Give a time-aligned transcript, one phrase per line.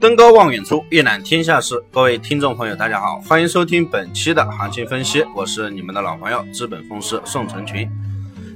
[0.00, 1.84] 登高望远处，一览天下事。
[1.90, 5.24] 各位听众朋友，大家好，欢迎收听本期的行情分析。
[5.34, 7.90] 我是你们的老朋友资本风师宋成群。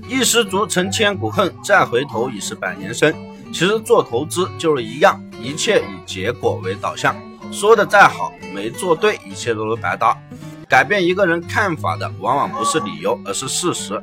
[0.09, 3.13] 一失足成千古恨，再回头已是百年身。
[3.53, 7.17] 其实做投资就是一样，一切以结果为导向。
[7.51, 10.17] 说的再好，没做对，一切都是白搭。
[10.69, 14.01] 改变一个人看法的，往往不是理由，而是事实。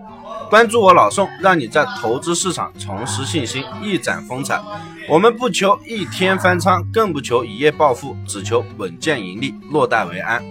[0.50, 4.60] 关注我老宋，让你在投资市场重拾信心，一展风采。
[5.08, 10.44] 我们不求一天翻仓，更不求一夜暴富，只求稳健盈利，落袋为安。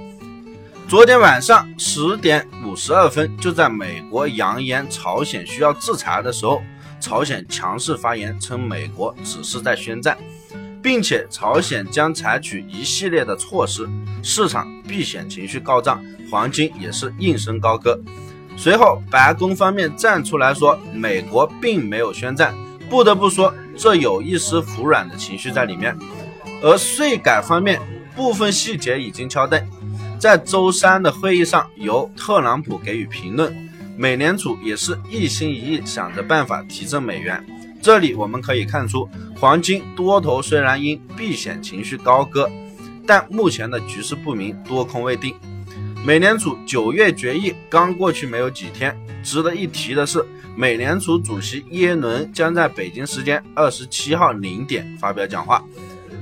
[0.86, 6.62] 昨天晚上十点五十二分，就在美国扬言朝鲜需要制裁的时候，
[7.00, 10.16] 朝鲜强势发言称美国只是在宣战，
[10.80, 13.88] 并且朝鲜将采取一系列的措施，
[14.22, 17.98] 市场避险情绪高涨，黄金也是应声高歌。
[18.58, 22.52] 随后，白宫方面站出来说，美国并没有宣战。
[22.90, 25.96] 不得不说，这有一丝服软的情绪在里面。
[26.60, 27.80] 而税改方面
[28.16, 29.60] 部分细节已经敲定，
[30.18, 33.54] 在周三的会议上，由特朗普给予评论。
[33.96, 37.44] 美联储也是一心一意想着办法提振美元。
[37.80, 42.50] 这里我们可以看出，黄金多头虽然因避险情绪高歌，
[43.06, 45.36] 但目前的局势不明，多空未定。
[46.04, 50.24] 美联储九月决议刚过去没有几天，值得一提的是，
[50.56, 55.62] 美联储主席耶伦将在北京时间二十七号零点发表讲话。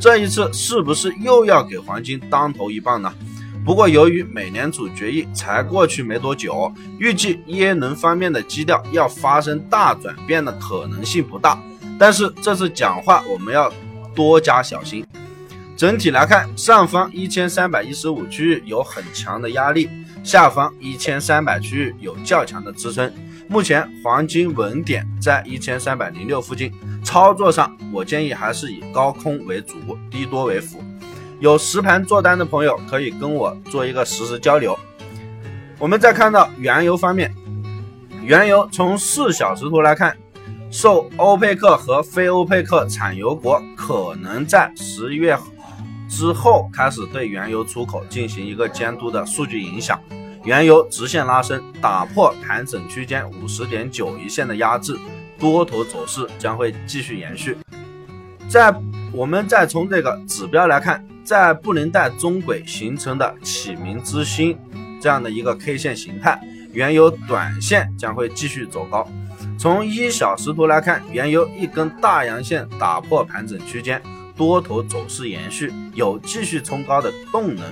[0.00, 3.12] 这一次是不是又要给黄金当头一棒呢？
[3.64, 11.58] 不过由于美联储决议才过去没多久，预计耶伦方面的基调要发生大转变的可能性不大。
[11.98, 13.72] 但是这次讲话我们要
[14.14, 15.06] 多加小心。
[15.76, 19.90] 整体来看，上方一千三百一十五区域有很强的压力，
[20.24, 23.12] 下方一千三百区域有较强的支撑。
[23.46, 26.72] 目前黄金稳点在一千三百零六附近，
[27.04, 29.76] 操作上我建议还是以高空为主，
[30.10, 30.82] 低多为辅。
[31.40, 34.76] 有实盘做单的朋友可以跟我做一个实时交流。
[35.78, 37.30] 我们再看到原油方面，
[38.22, 40.16] 原油从四小时图来看，
[40.70, 45.36] 受欧佩克和非欧佩克产油国可能在十一月。
[46.16, 50.00] 之后开始对原油出口进行一个监督的数据影响，
[50.44, 54.96] 原油直线拉升，打破盘整区间五十点九一线的压制，
[55.38, 57.54] 多头走势将会继续延续。
[58.48, 58.74] 在
[59.12, 64.58] 我们再从这个指标来看，在布林带中轨形成的启明之星
[64.98, 66.40] 这样的一个 K 线形态，
[66.72, 69.06] 原油短线将会继续走高。
[69.58, 74.00] 从一小时图来看，原油一根大阳线打破盘整区间。
[74.36, 77.64] 多头走势延续，有继续冲高的动能。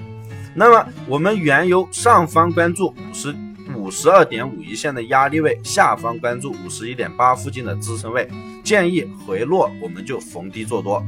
[0.54, 3.34] 那么，我们原油上方关注五十
[3.76, 8.28] 五十二点五一线的压力位，下方关注五十一点八附近的支撑位。
[8.62, 11.04] 建议回落我们就逢低做多。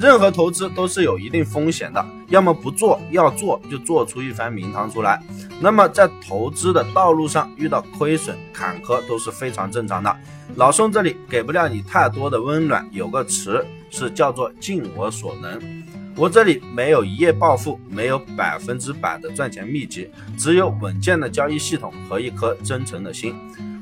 [0.00, 5.20] 任何投资都是有一定风险的，要么不做，要做就做出一番名堂出来。
[5.60, 10.16] 那么在投资的道路上遇到亏损坎坷都是非常正常的。
[10.54, 13.66] 老宋这里给不了你太多的温暖，有个词。
[13.90, 15.84] 是叫做尽我所能。
[16.16, 23.34] 我这里没有一夜暴富，没有百分之百的赚钱秘籍，只有稳健的交易系统和一颗真诚的心。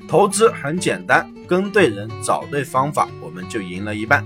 [0.06, 4.24] 投资很简单，跟对人，找对方法，我们就赢了一半。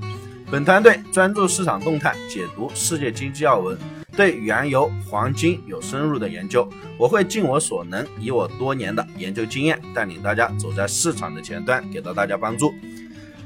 [0.50, 3.78] 本团队专注市场动态，解读世界经济要闻，
[4.16, 6.68] 对原油、黄金有深入的研究。
[6.98, 12.74] 我会尽我所能，以我多年的研究经验，带领大家走在市场的前端，给到大家帮助。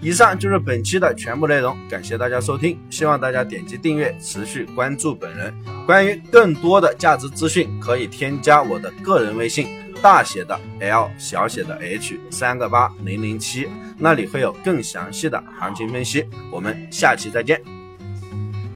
[0.04, 5.50] 以上就是本期的全部内容，感谢大家收听，希望大家点击订阅，持续关注本人。
[5.86, 9.66] 关于更多的价值资讯，可以添加我的个人微信，
[10.02, 13.66] 大写的 L，小写的 H，三个八零零七，
[13.96, 16.26] 那里会有更详细的行情分析。
[16.52, 17.73] 我们下期再见。